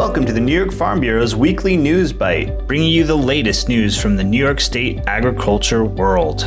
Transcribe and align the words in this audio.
welcome 0.00 0.24
to 0.24 0.32
the 0.32 0.40
New 0.40 0.56
York 0.56 0.72
Farm 0.72 0.98
Bureau's 0.98 1.36
weekly 1.36 1.76
news 1.76 2.10
bite, 2.10 2.66
bringing 2.66 2.90
you 2.90 3.04
the 3.04 3.14
latest 3.14 3.68
news 3.68 4.00
from 4.00 4.16
the 4.16 4.24
New 4.24 4.42
York 4.42 4.58
State 4.58 4.98
agriculture 5.06 5.84
world. 5.84 6.38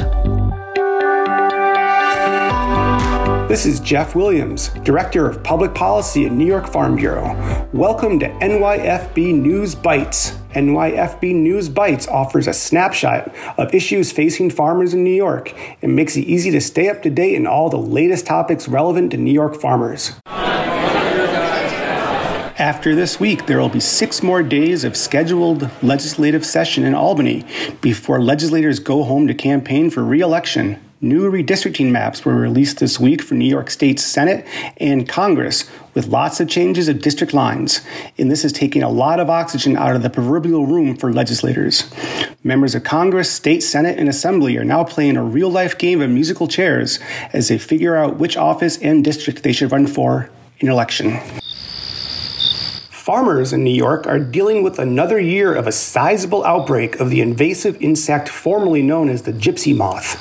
This 3.47 3.67
is 3.67 3.79
Jeff 3.79 4.15
Williams, 4.15 4.69
Director 4.81 5.29
of 5.29 5.43
Public 5.43 5.75
Policy 5.75 6.25
at 6.25 6.31
New 6.31 6.47
York 6.47 6.67
Farm 6.67 6.95
Bureau. 6.95 7.69
Welcome 7.73 8.17
to 8.21 8.27
NYFB 8.27 9.35
News 9.35 9.75
Bites. 9.75 10.31
NYFB 10.53 11.35
News 11.35 11.69
Bites 11.69 12.07
offers 12.07 12.47
a 12.47 12.53
snapshot 12.53 13.35
of 13.59 13.71
issues 13.71 14.11
facing 14.11 14.49
farmers 14.49 14.95
in 14.95 15.03
New 15.03 15.13
York 15.13 15.53
and 15.83 15.95
makes 15.95 16.17
it 16.17 16.21
easy 16.21 16.49
to 16.49 16.59
stay 16.59 16.89
up 16.89 17.03
to 17.03 17.11
date 17.11 17.35
in 17.35 17.45
all 17.45 17.69
the 17.69 17.77
latest 17.77 18.25
topics 18.25 18.67
relevant 18.67 19.11
to 19.11 19.17
New 19.17 19.31
York 19.31 19.61
farmers. 19.61 20.13
After 22.63 22.95
this 22.95 23.19
week, 23.19 23.45
there 23.45 23.59
will 23.59 23.67
be 23.67 23.81
six 23.81 24.23
more 24.23 24.41
days 24.41 24.85
of 24.85 24.95
scheduled 24.95 25.69
legislative 25.83 26.45
session 26.45 26.85
in 26.85 26.95
Albany 26.95 27.43
before 27.81 28.21
legislators 28.21 28.79
go 28.79 29.03
home 29.03 29.27
to 29.27 29.33
campaign 29.33 29.89
for 29.89 30.01
re 30.01 30.21
election. 30.21 30.79
New 31.01 31.29
redistricting 31.29 31.91
maps 31.91 32.23
were 32.23 32.37
released 32.37 32.79
this 32.79 33.01
week 33.01 33.21
for 33.21 33.33
New 33.33 33.49
York 33.49 33.69
State 33.69 33.99
Senate 33.99 34.47
and 34.77 35.09
Congress, 35.09 35.69
with 35.93 36.07
lots 36.07 36.39
of 36.39 36.47
changes 36.47 36.87
of 36.87 37.01
district 37.01 37.33
lines. 37.33 37.81
And 38.17 38.31
this 38.31 38.45
is 38.45 38.53
taking 38.53 38.81
a 38.81 38.89
lot 38.89 39.19
of 39.19 39.29
oxygen 39.29 39.75
out 39.75 39.97
of 39.97 40.01
the 40.01 40.09
proverbial 40.09 40.65
room 40.65 40.95
for 40.95 41.11
legislators. 41.11 41.93
Members 42.45 42.75
of 42.75 42.85
Congress, 42.85 43.29
State 43.29 43.61
Senate, 43.61 43.99
and 43.99 44.07
Assembly 44.07 44.55
are 44.55 44.63
now 44.63 44.85
playing 44.85 45.17
a 45.17 45.23
real 45.23 45.49
life 45.49 45.77
game 45.77 46.01
of 46.01 46.09
musical 46.09 46.47
chairs 46.47 46.99
as 47.33 47.49
they 47.49 47.57
figure 47.57 47.97
out 47.97 48.19
which 48.19 48.37
office 48.37 48.77
and 48.77 49.03
district 49.03 49.43
they 49.43 49.51
should 49.51 49.73
run 49.73 49.85
for 49.85 50.29
in 50.61 50.69
election. 50.69 51.19
Farmers 53.03 53.51
in 53.51 53.65
New 53.65 53.75
York 53.75 54.07
are 54.07 54.17
dealing 54.17 54.63
with 54.63 54.79
another 54.79 55.19
year 55.19 55.53
of 55.53 55.67
a 55.67 55.73
sizable 55.73 56.41
outbreak 56.45 57.01
of 57.01 57.09
the 57.09 57.19
invasive 57.19 57.75
insect 57.81 58.29
formerly 58.29 58.81
known 58.81 59.09
as 59.09 59.23
the 59.23 59.33
gypsy 59.33 59.75
moth. 59.75 60.17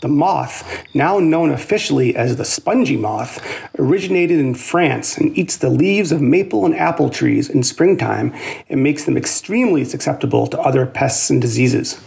The 0.00 0.08
moth, 0.08 0.84
now 0.92 1.20
known 1.20 1.52
officially 1.52 2.16
as 2.16 2.34
the 2.34 2.44
spongy 2.44 2.96
moth, 2.96 3.40
originated 3.78 4.40
in 4.40 4.56
France 4.56 5.16
and 5.16 5.38
eats 5.38 5.56
the 5.56 5.70
leaves 5.70 6.10
of 6.10 6.20
maple 6.20 6.66
and 6.66 6.74
apple 6.74 7.10
trees 7.10 7.48
in 7.48 7.62
springtime 7.62 8.34
and 8.68 8.82
makes 8.82 9.04
them 9.04 9.16
extremely 9.16 9.84
susceptible 9.84 10.48
to 10.48 10.58
other 10.58 10.84
pests 10.84 11.30
and 11.30 11.40
diseases. 11.40 12.00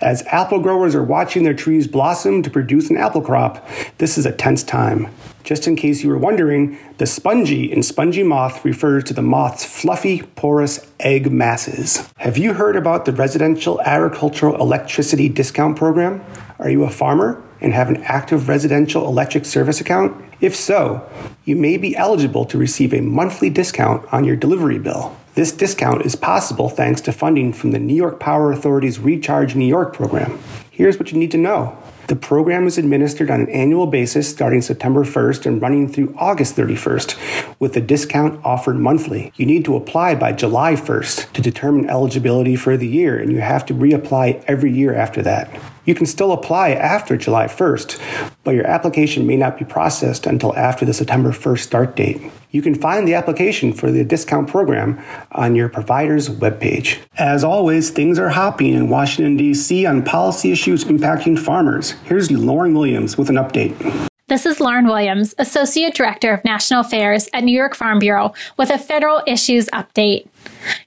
As 0.00 0.22
apple 0.28 0.60
growers 0.60 0.94
are 0.94 1.02
watching 1.02 1.42
their 1.42 1.52
trees 1.52 1.88
blossom 1.88 2.44
to 2.44 2.50
produce 2.50 2.90
an 2.90 2.96
apple 2.96 3.22
crop, 3.22 3.68
this 3.98 4.18
is 4.18 4.24
a 4.24 4.30
tense 4.30 4.62
time. 4.62 5.08
Just 5.48 5.66
in 5.66 5.76
case 5.76 6.02
you 6.02 6.10
were 6.10 6.18
wondering, 6.18 6.76
the 6.98 7.06
spongy 7.06 7.72
in 7.72 7.82
spongy 7.82 8.22
moth 8.22 8.62
refers 8.66 9.02
to 9.04 9.14
the 9.14 9.22
moth's 9.22 9.64
fluffy, 9.64 10.20
porous 10.20 10.86
egg 11.00 11.32
masses. 11.32 12.06
Have 12.18 12.36
you 12.36 12.52
heard 12.52 12.76
about 12.76 13.06
the 13.06 13.14
Residential 13.14 13.80
Agricultural 13.80 14.60
Electricity 14.60 15.26
Discount 15.30 15.78
Program? 15.78 16.22
Are 16.58 16.68
you 16.68 16.84
a 16.84 16.90
farmer 16.90 17.42
and 17.62 17.72
have 17.72 17.88
an 17.88 17.96
active 18.02 18.46
residential 18.46 19.06
electric 19.06 19.46
service 19.46 19.80
account? 19.80 20.22
If 20.38 20.54
so, 20.54 21.08
you 21.46 21.56
may 21.56 21.78
be 21.78 21.96
eligible 21.96 22.44
to 22.44 22.58
receive 22.58 22.92
a 22.92 23.00
monthly 23.00 23.48
discount 23.48 24.04
on 24.12 24.24
your 24.24 24.36
delivery 24.36 24.78
bill. 24.78 25.16
This 25.32 25.50
discount 25.50 26.04
is 26.04 26.14
possible 26.14 26.68
thanks 26.68 27.00
to 27.00 27.10
funding 27.10 27.54
from 27.54 27.70
the 27.70 27.78
New 27.78 27.96
York 27.96 28.20
Power 28.20 28.52
Authority's 28.52 28.98
Recharge 28.98 29.54
New 29.54 29.64
York 29.64 29.94
program. 29.94 30.38
Here's 30.70 30.98
what 30.98 31.10
you 31.10 31.18
need 31.18 31.30
to 31.30 31.38
know. 31.38 31.82
The 32.08 32.16
program 32.16 32.66
is 32.66 32.78
administered 32.78 33.30
on 33.30 33.42
an 33.42 33.50
annual 33.50 33.86
basis 33.86 34.30
starting 34.30 34.62
September 34.62 35.04
1st 35.04 35.44
and 35.44 35.60
running 35.60 35.92
through 35.92 36.14
August 36.16 36.56
31st, 36.56 37.14
with 37.58 37.74
the 37.74 37.82
discount 37.82 38.40
offered 38.46 38.76
monthly. 38.76 39.30
You 39.36 39.44
need 39.44 39.66
to 39.66 39.76
apply 39.76 40.14
by 40.14 40.32
July 40.32 40.72
1st 40.72 41.34
to 41.34 41.42
determine 41.42 41.90
eligibility 41.90 42.56
for 42.56 42.78
the 42.78 42.88
year, 42.88 43.18
and 43.18 43.30
you 43.30 43.42
have 43.42 43.66
to 43.66 43.74
reapply 43.74 44.42
every 44.46 44.72
year 44.72 44.94
after 44.94 45.20
that. 45.20 45.50
You 45.88 45.94
can 45.94 46.04
still 46.04 46.32
apply 46.32 46.72
after 46.72 47.16
July 47.16 47.46
1st, 47.46 47.98
but 48.44 48.54
your 48.54 48.66
application 48.66 49.26
may 49.26 49.38
not 49.38 49.58
be 49.58 49.64
processed 49.64 50.26
until 50.26 50.54
after 50.54 50.84
the 50.84 50.92
September 50.92 51.30
1st 51.30 51.60
start 51.60 51.96
date. 51.96 52.20
You 52.50 52.60
can 52.60 52.74
find 52.74 53.08
the 53.08 53.14
application 53.14 53.72
for 53.72 53.90
the 53.90 54.04
discount 54.04 54.48
program 54.48 55.02
on 55.32 55.56
your 55.56 55.70
provider's 55.70 56.28
webpage. 56.28 56.98
As 57.16 57.42
always, 57.42 57.88
things 57.88 58.18
are 58.18 58.28
hopping 58.28 58.74
in 58.74 58.90
Washington, 58.90 59.38
D.C. 59.38 59.86
on 59.86 60.04
policy 60.04 60.52
issues 60.52 60.84
impacting 60.84 61.38
farmers. 61.38 61.92
Here's 62.04 62.30
Lauren 62.30 62.74
Williams 62.74 63.16
with 63.16 63.30
an 63.30 63.36
update. 63.36 64.08
This 64.28 64.44
is 64.44 64.60
Lauren 64.60 64.86
Williams, 64.86 65.34
Associate 65.38 65.94
Director 65.94 66.34
of 66.34 66.44
National 66.44 66.82
Affairs 66.82 67.30
at 67.32 67.44
New 67.44 67.56
York 67.56 67.74
Farm 67.74 67.98
Bureau, 67.98 68.34
with 68.58 68.68
a 68.68 68.76
federal 68.76 69.22
issues 69.26 69.68
update. 69.68 70.28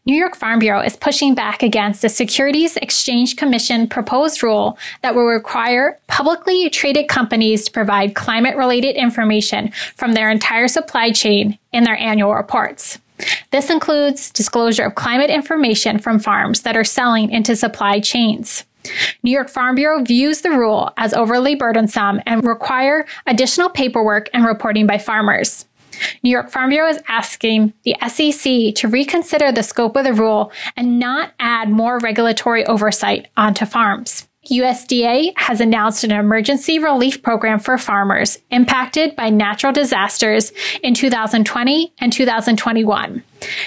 New 0.06 0.14
York 0.14 0.36
Farm 0.36 0.60
Bureau 0.60 0.80
is 0.80 0.96
pushing 0.96 1.34
back 1.34 1.64
against 1.64 2.04
the 2.04 2.10
Securities 2.10 2.78
Exchange 2.78 3.38
Commission 3.38 3.88
proposed 3.88 4.44
rule 4.44 4.78
that 5.02 5.16
will 5.16 5.26
require 5.26 5.98
publicly 6.06 6.70
traded 6.70 7.08
companies 7.08 7.66
to 7.66 7.72
provide 7.72 8.14
climate 8.14 8.56
related 8.56 8.96
information 8.96 9.72
from 9.96 10.14
their 10.14 10.30
entire 10.30 10.68
supply 10.68 11.12
chain 11.12 11.58
in 11.74 11.84
their 11.84 11.98
annual 11.98 12.36
reports. 12.36 13.00
This 13.50 13.72
includes 13.72 14.30
disclosure 14.30 14.84
of 14.84 14.94
climate 14.94 15.32
information 15.32 15.98
from 15.98 16.20
farms 16.20 16.62
that 16.62 16.78
are 16.78 16.84
selling 16.84 17.32
into 17.32 17.56
supply 17.56 18.02
chains. 18.02 18.66
New 19.24 19.32
York 19.32 19.50
Farm 19.50 19.76
Bureau 19.76 20.04
views 20.04 20.42
the 20.42 20.52
rule 20.52 20.92
as 20.98 21.14
overly 21.14 21.56
burdensome 21.56 22.22
and 22.26 22.44
require 22.44 23.06
additional 23.28 23.70
paperwork 23.70 24.30
and 24.34 24.46
reporting 24.46 24.88
by 24.88 24.98
farmers. 24.98 25.66
New 26.24 26.32
York 26.32 26.50
Farm 26.50 26.70
Bureau 26.70 26.90
is 26.90 27.00
asking 27.08 27.74
the 27.84 27.96
SEC 28.08 28.76
to 28.76 28.88
reconsider 28.88 29.52
the 29.52 29.64
scope 29.64 29.96
of 29.96 30.04
the 30.04 30.14
rule 30.14 30.52
and 30.76 31.00
not 31.00 31.34
add 31.40 31.70
more 31.70 32.00
regulatory 32.00 32.66
oversight 32.66 33.28
onto 33.38 33.66
farms. 33.66 34.28
USDA 34.52 35.32
has 35.38 35.62
announced 35.62 36.04
an 36.04 36.12
emergency 36.12 36.78
relief 36.78 37.24
program 37.24 37.58
for 37.58 37.78
farmers 37.78 38.38
impacted 38.52 39.16
by 39.16 39.30
natural 39.30 39.72
disasters 39.72 40.52
in 40.84 40.94
2020 40.94 41.94
and 42.00 42.12
2021. 42.12 43.24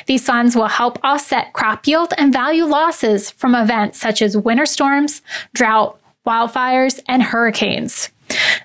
These 0.06 0.27
funds 0.27 0.55
will 0.55 0.69
help 0.69 0.99
offset 1.03 1.55
crop 1.55 1.87
yield 1.87 2.12
and 2.19 2.33
value 2.33 2.67
losses 2.67 3.31
from 3.31 3.55
events 3.55 3.99
such 3.99 4.21
as 4.21 4.37
winter 4.37 4.67
storms, 4.67 5.23
drought, 5.55 5.99
wildfires, 6.27 7.00
and 7.09 7.23
hurricanes. 7.23 8.11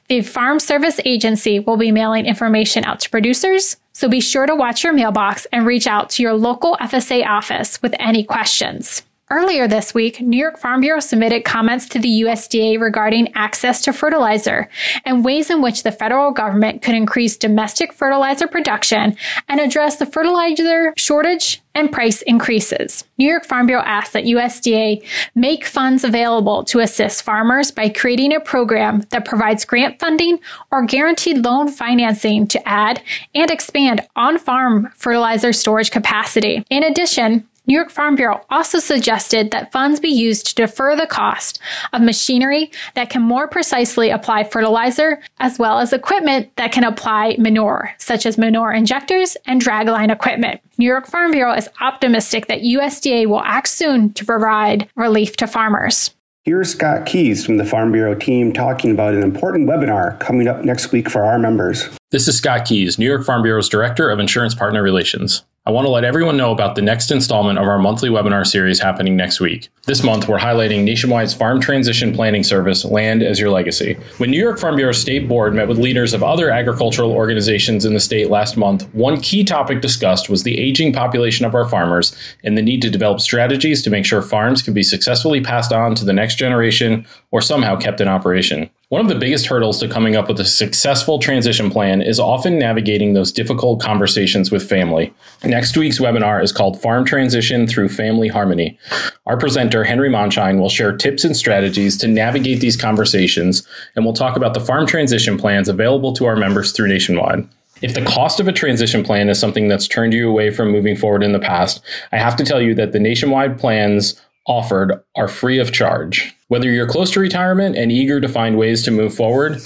The 0.10 0.22
Farm 0.22 0.60
Service 0.60 1.00
Agency 1.06 1.60
will 1.60 1.78
be 1.78 1.92
mailing 1.92 2.26
information 2.26 2.84
out 2.84 3.00
to 3.02 3.10
producers, 3.10 3.78
so 3.94 4.10
be 4.10 4.20
sure 4.20 4.46
to 4.46 4.56
watch 4.56 4.84
your 4.84 4.94
mailbox 4.94 5.48
and 5.54 5.66
reach 5.66 5.88
out 5.88 6.10
to 6.12 6.24
your 6.24 6.34
local 6.34 6.76
FSA 6.82 7.26
office 7.26 7.82
with 7.82 7.94
any 7.98 8.24
questions. 8.24 9.04
Earlier 9.32 9.68
this 9.68 9.94
week, 9.94 10.22
New 10.22 10.40
York 10.40 10.58
Farm 10.58 10.82
Bureau 10.82 11.00
submitted 11.00 11.46
comments 11.46 11.88
to 11.90 12.00
the 12.00 12.24
USDA 12.24 12.82
regarding 12.82 13.32
access 13.36 13.80
to 13.84 13.94
fertilizer 13.94 14.68
and 15.06 15.24
ways 15.24 15.52
in 15.52 15.62
which 15.62 15.84
the 15.84 15.92
federal 15.92 16.32
government 16.32 16.82
could 16.82 16.96
increase 16.96 17.38
domestic 17.38 17.94
fertilizer 17.94 18.48
production 18.48 19.16
and 19.48 19.60
address 19.60 19.98
the 19.98 20.08
fertilizer 20.08 20.96
shortage 20.98 21.62
and 21.76 21.92
price 21.92 22.24
increases. 22.24 23.06
New 23.20 23.30
York 23.30 23.46
Farm 23.46 23.68
Bureau 23.68 23.84
asked 23.84 24.14
that 24.14 24.24
USDA 24.24 25.06
make 25.36 25.64
funds 25.64 26.04
available 26.04 26.64
to 26.64 26.80
assist 26.80 27.22
farmers 27.22 27.70
by 27.70 27.90
creating 27.90 28.34
a 28.34 28.40
program 28.40 29.02
that 29.12 29.26
provides 29.26 29.64
grant 29.64 30.00
funding 30.00 30.40
or 30.72 30.86
guaranteed 30.86 31.46
loan 31.46 31.70
financing 31.70 32.48
to 32.48 32.68
add 32.68 33.02
and 33.36 33.52
expand 33.52 34.08
on 34.16 34.40
farm 34.40 34.90
fertilizer 34.96 35.54
storage 35.54 35.92
capacity. 35.92 36.64
In 36.72 36.84
addition, 36.84 37.48
New 37.70 37.76
York 37.76 37.92
Farm 37.92 38.16
Bureau 38.16 38.44
also 38.50 38.80
suggested 38.80 39.52
that 39.52 39.72
funds 39.72 40.00
be 40.00 40.10
used 40.10 40.48
to 40.48 40.56
defer 40.56 40.96
the 40.96 41.06
cost 41.06 41.60
of 41.94 42.02
machinery 42.02 42.72
that 42.96 43.12
can 43.12 43.22
more 43.22 43.48
precisely 43.48 44.10
apply 44.10 44.46
fertilizer, 44.46 45.22
as 45.40 45.60
well 45.60 45.78
as 45.78 45.94
equipment 45.94 46.50
that 46.56 46.72
can 46.72 46.84
apply 46.84 47.36
manure, 47.38 47.94
such 48.00 48.26
as 48.26 48.40
manure 48.40 48.72
injectors 48.72 49.38
and 49.46 49.62
dragline 49.62 50.12
equipment. 50.12 50.60
New 50.80 50.88
York 50.88 51.06
Farm 51.06 51.30
Bureau 51.30 51.54
is 51.54 51.70
optimistic 51.80 52.48
that 52.48 52.62
USDA 52.62 53.28
will 53.28 53.44
act 53.44 53.68
soon 53.68 54.14
to 54.14 54.26
provide 54.26 54.90
relief 54.96 55.38
to 55.38 55.46
farmers. 55.46 56.10
Here's 56.46 56.72
Scott 56.72 57.06
Keys 57.06 57.46
from 57.46 57.58
the 57.58 57.66
Farm 57.66 57.92
Bureau 57.92 58.16
team 58.16 58.52
talking 58.52 58.90
about 58.90 59.14
an 59.14 59.22
important 59.22 59.70
webinar 59.70 60.20
coming 60.20 60.48
up 60.48 60.66
next 60.66 60.92
week 60.92 61.08
for 61.08 61.24
our 61.24 61.38
members. 61.38 61.88
This 62.10 62.28
is 62.28 62.36
Scott 62.36 62.66
Keys, 62.66 62.98
New 62.98 63.06
York 63.06 63.24
Farm 63.24 63.44
Bureau's 63.44 63.70
Director 63.70 64.10
of 64.10 64.18
Insurance 64.18 64.56
Partner 64.56 64.82
Relations. 64.82 65.44
I 65.70 65.72
want 65.72 65.86
to 65.86 65.92
let 65.92 66.04
everyone 66.04 66.36
know 66.36 66.52
about 66.52 66.74
the 66.74 66.82
next 66.82 67.12
installment 67.12 67.60
of 67.60 67.68
our 67.68 67.78
monthly 67.78 68.10
webinar 68.10 68.44
series 68.44 68.80
happening 68.80 69.16
next 69.16 69.40
week. 69.40 69.70
This 69.86 70.02
month, 70.02 70.28
we're 70.28 70.40
highlighting 70.40 70.84
Nationwide's 70.84 71.36
farm 71.36 71.62
transition 71.62 72.12
planning 72.12 72.42
service, 72.42 72.84
Land 72.84 73.22
as 73.22 73.40
Your 73.40 73.52
Legacy. 73.52 73.94
When 74.18 74.32
New 74.32 74.42
York 74.42 74.58
Farm 74.58 74.78
Bureau 74.78 74.94
State 74.94 75.28
Board 75.28 75.54
met 75.54 75.68
with 75.68 75.78
leaders 75.78 76.16
of 76.16 76.24
other 76.24 76.50
agricultural 76.50 77.12
organizations 77.12 77.86
in 77.86 77.94
the 77.94 78.00
state 78.00 78.32
last 78.32 78.58
month, 78.58 78.92
one 78.96 79.22
key 79.22 79.44
topic 79.44 79.80
discussed 79.80 80.28
was 80.28 80.42
the 80.42 80.58
aging 80.58 80.92
population 80.92 81.46
of 81.46 81.54
our 81.54 81.70
farmers 81.70 82.18
and 82.44 82.58
the 82.58 82.64
need 82.64 82.82
to 82.82 82.90
develop 82.90 83.20
strategies 83.20 83.84
to 83.84 83.92
make 83.92 84.08
sure 84.08 84.24
farms 84.24 84.64
can 84.64 84.74
be 84.74 84.82
successfully 84.82 85.40
passed 85.40 85.72
on 85.72 85.94
to 85.94 86.04
the 86.04 86.14
next 86.14 86.40
generation 86.40 87.06
or 87.30 87.44
somehow 87.44 87.76
kept 87.76 88.02
in 88.02 88.08
operation. 88.08 88.72
One 88.90 89.02
of 89.02 89.08
the 89.08 89.20
biggest 89.20 89.46
hurdles 89.46 89.80
to 89.82 89.88
coming 89.88 90.16
up 90.16 90.28
with 90.28 90.40
a 90.40 90.46
successful 90.46 91.20
transition 91.20 91.70
plan 91.70 92.02
is 92.02 92.20
often 92.20 92.58
navigating 92.58 93.14
those 93.14 93.32
difficult 93.32 93.80
conversations 93.80 94.50
with 94.50 94.68
family. 94.68 95.14
Next 95.44 95.78
week's 95.78 96.00
webinar 96.00 96.42
is 96.44 96.52
called 96.52 96.82
Farm 96.82 97.06
Transition 97.06 97.68
Through 97.68 97.90
Family 97.90 98.30
Harmony. 98.30 98.80
Our 99.28 99.38
presenter, 99.38 99.84
Henry 99.84 100.10
Monshine, 100.10 100.60
will 100.60 100.70
share 100.70 100.98
tips 100.98 101.24
and 101.24 101.38
strategies 101.38 101.98
to 101.98 102.08
navigate 102.08 102.62
these 102.62 102.76
conversations, 102.76 103.62
and 103.96 104.06
we'll 104.06 104.16
talk 104.16 104.36
about 104.36 104.56
the 104.56 104.60
farm 104.60 104.88
transition 104.88 105.38
plans 105.38 105.70
available 105.70 106.12
to 106.14 106.26
our 106.26 106.36
members 106.36 106.72
through 106.72 106.88
Nationwide. 106.88 107.48
If 107.84 107.94
the 107.94 108.04
cost 108.04 108.40
of 108.40 108.48
a 108.48 108.52
transition 108.52 109.04
plan 109.04 109.30
is 109.30 109.40
something 109.40 109.68
that's 109.68 109.88
turned 109.88 110.16
you 110.16 110.28
away 110.28 110.50
from 110.50 110.72
moving 110.72 110.96
forward 110.96 111.22
in 111.22 111.32
the 111.32 111.40
past, 111.40 111.80
I 112.12 112.18
have 112.18 112.36
to 112.38 112.44
tell 112.44 112.60
you 112.60 112.74
that 112.74 112.92
the 112.92 113.00
nationwide 113.00 113.60
plans 113.60 114.20
offered 114.50 115.02
are 115.16 115.28
free 115.28 115.60
of 115.60 115.72
charge. 115.72 116.36
Whether 116.48 116.70
you're 116.72 116.88
close 116.90 117.12
to 117.12 117.20
retirement 117.20 117.78
and 117.78 117.92
eager 117.92 118.20
to 118.20 118.28
find 118.28 118.58
ways 118.58 118.84
to 118.84 118.92
move 118.92 119.14
forward, 119.14 119.62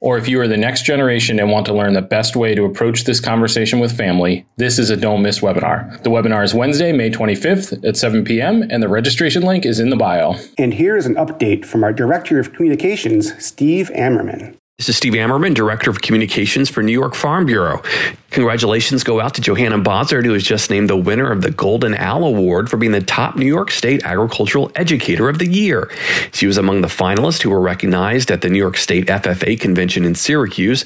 or 0.00 0.18
if 0.18 0.28
you 0.28 0.38
are 0.40 0.46
the 0.46 0.58
next 0.58 0.82
generation 0.84 1.40
and 1.40 1.50
want 1.50 1.64
to 1.66 1.74
learn 1.74 1.94
the 1.94 2.02
best 2.02 2.36
way 2.36 2.54
to 2.54 2.64
approach 2.64 3.04
this 3.04 3.18
conversation 3.18 3.80
with 3.80 3.96
family, 3.96 4.46
this 4.58 4.78
is 4.78 4.90
a 4.90 4.96
don't 4.96 5.22
miss 5.22 5.40
webinar. 5.40 6.02
The 6.02 6.10
webinar 6.10 6.44
is 6.44 6.52
Wednesday, 6.52 6.92
May 6.92 7.10
25th 7.10 7.82
at 7.82 7.96
7 7.96 8.22
p.m., 8.22 8.62
and 8.70 8.82
the 8.82 8.88
registration 8.88 9.42
link 9.42 9.64
is 9.64 9.80
in 9.80 9.88
the 9.88 9.96
bio. 9.96 10.36
And 10.58 10.74
here 10.74 10.98
is 10.98 11.06
an 11.06 11.14
update 11.14 11.64
from 11.64 11.82
our 11.82 11.94
Director 11.94 12.38
of 12.38 12.52
Communications, 12.52 13.32
Steve 13.42 13.90
Ammerman. 13.96 14.56
This 14.78 14.90
is 14.90 14.98
Steve 14.98 15.14
Ammerman, 15.14 15.54
Director 15.54 15.88
of 15.88 16.02
Communications 16.02 16.68
for 16.68 16.82
New 16.82 16.92
York 16.92 17.14
Farm 17.14 17.46
Bureau. 17.46 17.80
Congratulations 18.28 19.04
go 19.04 19.20
out 19.20 19.32
to 19.32 19.40
Johanna 19.40 19.78
Bozzard, 19.78 20.26
who 20.26 20.32
was 20.32 20.44
just 20.44 20.68
named 20.68 20.90
the 20.90 20.96
winner 20.96 21.32
of 21.32 21.40
the 21.40 21.50
Golden 21.50 21.94
Owl 21.94 22.24
Award 22.24 22.68
for 22.68 22.76
being 22.76 22.92
the 22.92 23.00
top 23.00 23.36
New 23.36 23.46
York 23.46 23.70
State 23.70 24.04
Agricultural 24.04 24.70
Educator 24.74 25.30
of 25.30 25.38
the 25.38 25.48
Year. 25.48 25.90
She 26.32 26.46
was 26.46 26.58
among 26.58 26.82
the 26.82 26.88
finalists 26.88 27.40
who 27.40 27.48
were 27.48 27.62
recognized 27.62 28.30
at 28.30 28.42
the 28.42 28.50
New 28.50 28.58
York 28.58 28.76
State 28.76 29.06
FFA 29.06 29.58
convention 29.58 30.04
in 30.04 30.14
Syracuse. 30.14 30.84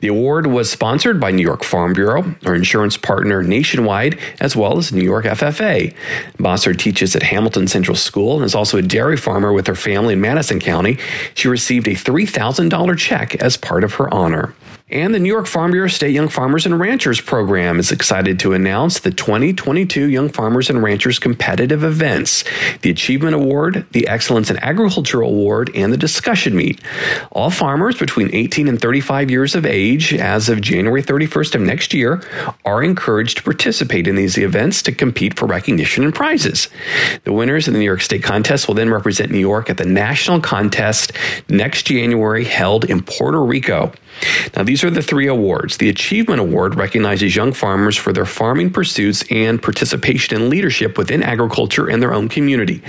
The 0.00 0.08
award 0.08 0.48
was 0.48 0.70
sponsored 0.70 1.18
by 1.18 1.30
New 1.30 1.42
York 1.42 1.64
Farm 1.64 1.94
Bureau, 1.94 2.34
our 2.44 2.54
insurance 2.54 2.98
partner 2.98 3.42
nationwide, 3.42 4.18
as 4.38 4.54
well 4.54 4.76
as 4.76 4.92
New 4.92 5.04
York 5.04 5.24
FFA. 5.24 5.94
Bozzard 6.38 6.78
teaches 6.78 7.16
at 7.16 7.22
Hamilton 7.22 7.68
Central 7.68 7.96
School 7.96 8.36
and 8.36 8.44
is 8.44 8.54
also 8.54 8.76
a 8.76 8.82
dairy 8.82 9.16
farmer 9.16 9.54
with 9.54 9.66
her 9.66 9.74
family 9.74 10.12
in 10.12 10.20
Madison 10.20 10.60
County. 10.60 10.98
She 11.32 11.48
received 11.48 11.88
a 11.88 11.92
$3,000 11.92 12.98
check 12.98 13.29
as 13.36 13.56
part 13.56 13.84
of 13.84 13.94
her 13.94 14.12
honor. 14.12 14.54
And 14.90 15.14
the 15.14 15.20
New 15.20 15.28
York 15.28 15.46
Farm 15.46 15.70
Bureau 15.70 15.86
State 15.86 16.12
Young 16.12 16.28
Farmers 16.28 16.66
and 16.66 16.80
Ranchers 16.80 17.20
program 17.20 17.78
is 17.78 17.92
excited 17.92 18.40
to 18.40 18.54
announce 18.54 18.98
the 18.98 19.12
2022 19.12 20.10
Young 20.10 20.28
Farmers 20.28 20.68
and 20.68 20.82
Ranchers 20.82 21.20
competitive 21.20 21.84
events 21.84 22.42
the 22.82 22.90
Achievement 22.90 23.36
Award, 23.36 23.86
the 23.92 24.08
Excellence 24.08 24.50
in 24.50 24.56
Agriculture 24.58 25.20
Award, 25.20 25.70
and 25.76 25.92
the 25.92 25.96
Discussion 25.96 26.56
Meet. 26.56 26.80
All 27.30 27.50
farmers 27.50 27.98
between 27.98 28.34
18 28.34 28.66
and 28.66 28.80
35 28.80 29.30
years 29.30 29.54
of 29.54 29.64
age 29.64 30.12
as 30.12 30.48
of 30.48 30.60
January 30.60 31.04
31st 31.04 31.54
of 31.54 31.60
next 31.60 31.94
year 31.94 32.20
are 32.64 32.82
encouraged 32.82 33.38
to 33.38 33.42
participate 33.44 34.08
in 34.08 34.16
these 34.16 34.38
events 34.38 34.82
to 34.82 34.92
compete 34.92 35.38
for 35.38 35.46
recognition 35.46 36.02
and 36.02 36.14
prizes. 36.14 36.68
The 37.22 37.32
winners 37.32 37.68
of 37.68 37.74
the 37.74 37.78
New 37.78 37.84
York 37.84 38.00
State 38.00 38.24
contest 38.24 38.66
will 38.66 38.74
then 38.74 38.90
represent 38.90 39.30
New 39.30 39.38
York 39.38 39.70
at 39.70 39.76
the 39.76 39.84
national 39.84 40.40
contest 40.40 41.12
next 41.48 41.84
January 41.84 42.44
held 42.44 42.84
in 42.84 43.04
Puerto 43.04 43.40
Rico. 43.40 43.92
Now, 44.56 44.64
these 44.64 44.79
are 44.84 44.90
the 44.90 45.02
three 45.02 45.26
awards. 45.26 45.76
The 45.76 45.88
Achievement 45.88 46.40
Award 46.40 46.74
recognizes 46.76 47.34
young 47.34 47.52
farmers 47.52 47.96
for 47.96 48.12
their 48.12 48.26
farming 48.26 48.70
pursuits 48.70 49.24
and 49.30 49.62
participation 49.62 50.36
in 50.36 50.50
leadership 50.50 50.96
within 50.98 51.22
agriculture 51.22 51.88
and 51.88 52.02
their 52.02 52.14
own 52.14 52.28
community. 52.28 52.82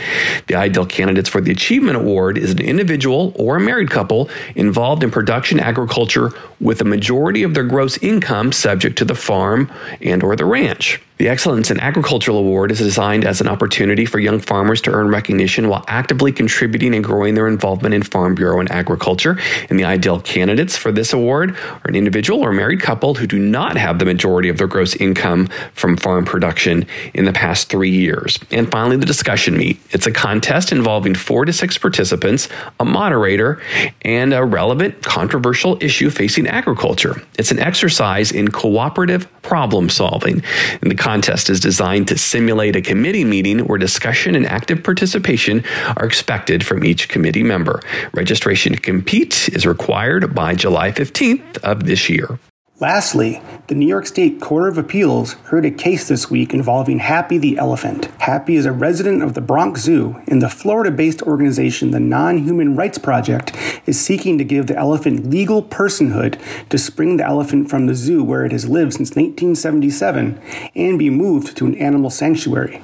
The 0.47 0.55
ideal 0.55 0.85
candidates 0.85 1.29
for 1.29 1.41
the 1.41 1.51
Achievement 1.51 1.97
Award 1.97 2.37
is 2.37 2.51
an 2.51 2.59
individual 2.59 3.33
or 3.35 3.57
a 3.57 3.59
married 3.59 3.89
couple 3.89 4.29
involved 4.55 5.03
in 5.03 5.11
production 5.11 5.59
agriculture 5.59 6.31
with 6.59 6.81
a 6.81 6.85
majority 6.85 7.43
of 7.43 7.53
their 7.53 7.63
gross 7.63 7.97
income 7.97 8.51
subject 8.51 8.97
to 8.99 9.05
the 9.05 9.15
farm 9.15 9.71
and 10.01 10.23
or 10.23 10.35
the 10.35 10.45
ranch. 10.45 11.01
The 11.21 11.29
Excellence 11.29 11.69
in 11.69 11.79
Agricultural 11.79 12.39
Award 12.39 12.71
is 12.71 12.79
designed 12.79 13.25
as 13.25 13.41
an 13.41 13.47
opportunity 13.47 14.07
for 14.07 14.17
young 14.17 14.39
farmers 14.39 14.81
to 14.81 14.91
earn 14.91 15.09
recognition 15.09 15.69
while 15.69 15.85
actively 15.87 16.31
contributing 16.31 16.95
and 16.95 17.03
growing 17.03 17.35
their 17.35 17.47
involvement 17.47 17.93
in 17.93 18.01
Farm 18.01 18.33
Bureau 18.33 18.59
and 18.59 18.71
agriculture. 18.71 19.37
And 19.69 19.77
the 19.77 19.83
ideal 19.83 20.19
candidates 20.19 20.75
for 20.75 20.91
this 20.91 21.13
award 21.13 21.55
are 21.55 21.87
an 21.87 21.95
individual 21.95 22.41
or 22.41 22.51
married 22.51 22.81
couple 22.81 23.13
who 23.13 23.27
do 23.27 23.37
not 23.37 23.77
have 23.77 23.99
the 23.99 24.05
majority 24.05 24.49
of 24.49 24.57
their 24.57 24.65
gross 24.65 24.95
income 24.95 25.45
from 25.75 25.95
farm 25.95 26.25
production 26.25 26.87
in 27.13 27.25
the 27.25 27.33
past 27.33 27.69
three 27.69 27.91
years. 27.91 28.39
And 28.49 28.71
finally, 28.71 28.97
the 28.97 29.05
discussion 29.05 29.55
meet. 29.55 29.79
It's 29.91 30.07
a 30.07 30.11
contest 30.11 30.71
involving 30.71 31.13
four 31.13 31.45
to 31.45 31.53
six 31.53 31.77
participants, 31.77 32.49
a 32.79 32.85
moderator, 32.85 33.61
and 34.01 34.33
a 34.33 34.43
relevant, 34.43 35.03
controversial 35.03 35.77
issue 35.83 36.09
facing 36.09 36.47
agriculture. 36.47 37.21
It's 37.37 37.51
an 37.51 37.59
exercise 37.59 38.31
in 38.31 38.47
cooperative 38.47 39.27
problem 39.43 39.89
solving. 39.89 40.41
And 40.81 40.89
the 40.89 40.95
contest 41.11 41.49
is 41.49 41.59
designed 41.59 42.07
to 42.07 42.17
simulate 42.17 42.73
a 42.77 42.81
committee 42.81 43.25
meeting 43.25 43.59
where 43.65 43.77
discussion 43.77 44.33
and 44.33 44.45
active 44.45 44.81
participation 44.81 45.61
are 45.97 46.05
expected 46.05 46.65
from 46.65 46.85
each 46.85 47.09
committee 47.09 47.43
member. 47.43 47.81
Registration 48.13 48.71
to 48.71 48.79
compete 48.79 49.49
is 49.49 49.65
required 49.65 50.33
by 50.33 50.55
July 50.55 50.89
15th 50.89 51.57
of 51.63 51.83
this 51.83 52.09
year. 52.09 52.39
Lastly, 52.81 53.43
the 53.67 53.75
New 53.75 53.85
York 53.85 54.07
State 54.07 54.41
Court 54.41 54.67
of 54.67 54.75
Appeals 54.75 55.33
heard 55.33 55.65
a 55.65 55.69
case 55.69 56.07
this 56.07 56.31
week 56.31 56.51
involving 56.51 56.97
Happy 56.97 57.37
the 57.37 57.59
elephant. 57.59 58.05
Happy 58.21 58.55
is 58.55 58.65
a 58.65 58.71
resident 58.71 59.21
of 59.21 59.35
the 59.35 59.39
Bronx 59.39 59.81
Zoo, 59.81 60.19
and 60.27 60.41
the 60.41 60.49
Florida 60.49 60.89
based 60.89 61.21
organization, 61.21 61.91
the 61.91 61.99
Non 61.99 62.39
Human 62.39 62.75
Rights 62.75 62.97
Project, 62.97 63.55
is 63.85 64.01
seeking 64.01 64.39
to 64.39 64.43
give 64.43 64.65
the 64.65 64.75
elephant 64.75 65.29
legal 65.29 65.61
personhood 65.61 66.41
to 66.69 66.79
spring 66.79 67.17
the 67.17 67.23
elephant 67.23 67.69
from 67.69 67.85
the 67.85 67.93
zoo 67.93 68.23
where 68.23 68.45
it 68.45 68.51
has 68.51 68.67
lived 68.67 68.93
since 68.93 69.11
1977 69.11 70.41
and 70.73 70.97
be 70.97 71.11
moved 71.11 71.55
to 71.57 71.67
an 71.67 71.75
animal 71.75 72.09
sanctuary. 72.09 72.81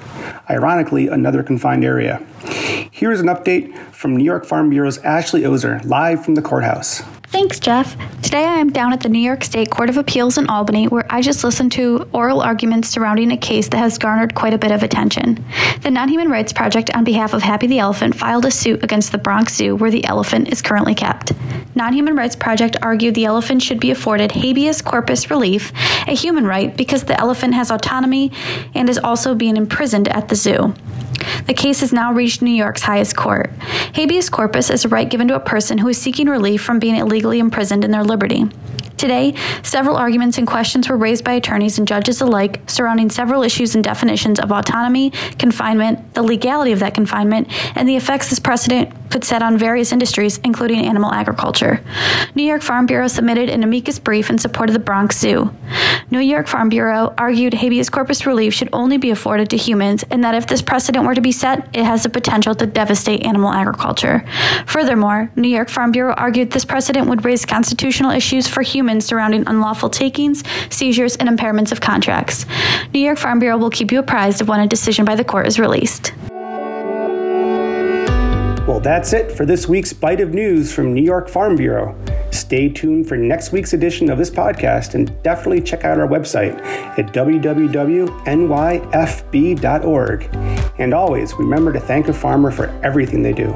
Ironically, 0.48 1.08
another 1.08 1.42
confined 1.42 1.84
area. 1.84 2.24
Here's 2.92 3.18
an 3.18 3.26
update 3.26 3.76
from 3.92 4.16
New 4.16 4.22
York 4.22 4.46
Farm 4.46 4.70
Bureau's 4.70 4.98
Ashley 4.98 5.44
Ozer, 5.44 5.80
live 5.82 6.24
from 6.24 6.36
the 6.36 6.42
courthouse. 6.42 7.02
Thanks, 7.30 7.60
Jeff. 7.60 7.94
Today 8.22 8.44
I 8.44 8.54
am 8.54 8.70
down 8.70 8.94
at 8.94 9.00
the 9.00 9.08
New 9.10 9.18
York 9.18 9.44
State 9.44 9.70
Court 9.70 9.90
of 9.90 9.98
Appeals 9.98 10.38
in 10.38 10.48
Albany, 10.48 10.88
where 10.88 11.04
I 11.10 11.20
just 11.20 11.44
listened 11.44 11.72
to 11.72 12.08
oral 12.14 12.40
arguments 12.40 12.88
surrounding 12.88 13.32
a 13.32 13.36
case 13.36 13.68
that 13.68 13.76
has 13.76 13.98
garnered 13.98 14.34
quite 14.34 14.54
a 14.54 14.58
bit 14.58 14.72
of 14.72 14.82
attention. 14.82 15.44
The 15.82 15.90
Non 15.90 16.08
Human 16.08 16.30
Rights 16.30 16.54
Project, 16.54 16.88
on 16.94 17.04
behalf 17.04 17.34
of 17.34 17.42
Happy 17.42 17.66
the 17.66 17.80
Elephant, 17.80 18.14
filed 18.14 18.46
a 18.46 18.50
suit 18.50 18.82
against 18.82 19.12
the 19.12 19.18
Bronx 19.18 19.54
Zoo, 19.54 19.76
where 19.76 19.90
the 19.90 20.06
elephant 20.06 20.48
is 20.48 20.62
currently 20.62 20.94
kept. 20.94 21.32
Non 21.74 21.92
Human 21.92 22.16
Rights 22.16 22.34
Project 22.34 22.78
argued 22.80 23.14
the 23.14 23.26
elephant 23.26 23.62
should 23.62 23.78
be 23.78 23.90
afforded 23.90 24.32
habeas 24.32 24.80
corpus 24.80 25.30
relief, 25.30 25.70
a 26.08 26.14
human 26.14 26.46
right, 26.46 26.74
because 26.74 27.04
the 27.04 27.20
elephant 27.20 27.52
has 27.52 27.70
autonomy 27.70 28.32
and 28.74 28.88
is 28.88 28.96
also 28.96 29.34
being 29.34 29.58
imprisoned 29.58 30.08
at 30.08 30.28
the 30.28 30.34
zoo. 30.34 30.74
The 31.46 31.54
case 31.54 31.80
has 31.80 31.92
now 31.92 32.12
reached 32.12 32.42
New 32.42 32.50
York's 32.52 32.82
highest 32.82 33.16
court. 33.16 33.50
Habeas 33.94 34.30
corpus 34.30 34.70
is 34.70 34.84
a 34.84 34.88
right 34.88 35.08
given 35.08 35.28
to 35.28 35.34
a 35.34 35.40
person 35.40 35.78
who 35.78 35.88
is 35.88 36.00
seeking 36.00 36.28
relief 36.28 36.62
from 36.62 36.78
being 36.78 36.96
illegally 36.96 37.17
imprisoned 37.38 37.84
in 37.84 37.90
their 37.90 38.04
liberty. 38.04 38.48
Today, 38.98 39.34
several 39.62 39.96
arguments 39.96 40.38
and 40.38 40.46
questions 40.46 40.88
were 40.88 40.96
raised 40.96 41.22
by 41.22 41.34
attorneys 41.34 41.78
and 41.78 41.86
judges 41.86 42.20
alike 42.20 42.60
surrounding 42.66 43.10
several 43.10 43.44
issues 43.44 43.76
and 43.76 43.84
definitions 43.84 44.40
of 44.40 44.50
autonomy, 44.50 45.10
confinement, 45.38 46.14
the 46.14 46.22
legality 46.22 46.72
of 46.72 46.80
that 46.80 46.94
confinement, 46.94 47.48
and 47.76 47.88
the 47.88 47.94
effects 47.94 48.28
this 48.28 48.40
precedent 48.40 48.92
could 49.10 49.24
set 49.24 49.40
on 49.40 49.56
various 49.56 49.92
industries, 49.92 50.38
including 50.38 50.84
animal 50.84 51.12
agriculture. 51.12 51.80
New 52.34 52.42
York 52.42 52.60
Farm 52.60 52.86
Bureau 52.86 53.06
submitted 53.06 53.48
an 53.48 53.62
amicus 53.62 53.98
brief 54.00 54.30
in 54.30 54.36
support 54.36 54.68
of 54.68 54.74
the 54.74 54.80
Bronx 54.80 55.18
Zoo. 55.18 55.50
New 56.10 56.18
York 56.18 56.48
Farm 56.48 56.68
Bureau 56.68 57.14
argued 57.16 57.54
habeas 57.54 57.90
corpus 57.90 58.26
relief 58.26 58.52
should 58.52 58.68
only 58.72 58.98
be 58.98 59.10
afforded 59.10 59.50
to 59.50 59.56
humans, 59.56 60.04
and 60.10 60.24
that 60.24 60.34
if 60.34 60.46
this 60.46 60.60
precedent 60.60 61.06
were 61.06 61.14
to 61.14 61.20
be 61.20 61.32
set, 61.32 61.68
it 61.72 61.84
has 61.84 62.02
the 62.02 62.08
potential 62.08 62.54
to 62.54 62.66
devastate 62.66 63.24
animal 63.24 63.52
agriculture. 63.52 64.24
Furthermore, 64.66 65.30
New 65.36 65.48
York 65.48 65.68
Farm 65.68 65.92
Bureau 65.92 66.14
argued 66.14 66.50
this 66.50 66.64
precedent 66.64 67.08
would 67.08 67.24
raise 67.24 67.46
constitutional 67.46 68.10
issues 68.10 68.48
for 68.48 68.62
humans 68.62 68.87
surrounding 69.00 69.46
unlawful 69.46 69.90
takings, 69.90 70.42
seizures, 70.70 71.16
and 71.16 71.28
impairments 71.28 71.70
of 71.72 71.80
contracts. 71.80 72.46
New 72.94 73.00
York 73.00 73.18
Farm 73.18 73.38
Bureau 73.38 73.58
will 73.58 73.70
keep 73.70 73.92
you 73.92 73.98
apprised 73.98 74.40
of 74.40 74.48
when 74.48 74.60
a 74.60 74.66
decision 74.66 75.04
by 75.04 75.14
the 75.14 75.24
court 75.24 75.46
is 75.46 75.58
released. 75.58 76.12
Well, 78.68 78.80
that's 78.80 79.12
it 79.14 79.32
for 79.32 79.46
this 79.46 79.66
week's 79.66 79.94
Bite 79.94 80.20
of 80.20 80.34
News 80.34 80.72
from 80.72 80.92
New 80.92 81.02
York 81.02 81.28
Farm 81.30 81.56
Bureau. 81.56 81.98
Stay 82.30 82.68
tuned 82.68 83.08
for 83.08 83.16
next 83.16 83.50
week's 83.50 83.72
edition 83.72 84.10
of 84.10 84.18
this 84.18 84.30
podcast 84.30 84.94
and 84.94 85.10
definitely 85.22 85.62
check 85.62 85.84
out 85.84 85.98
our 85.98 86.06
website 86.06 86.60
at 86.98 87.06
www.nyfb.org. 87.14 87.58
And 90.78 90.94
always 90.94 91.34
remember 91.34 91.72
to 91.72 91.80
thank 91.80 92.08
a 92.08 92.12
farmer 92.12 92.50
for 92.50 92.66
everything 92.84 93.22
they 93.22 93.32
do. 93.32 93.54